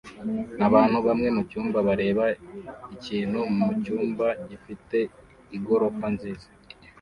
[0.67, 2.25] Abantu bamwe mucyumba bareba
[2.95, 4.97] ikintu mucyumba gifite
[5.57, 6.47] igorofa nziza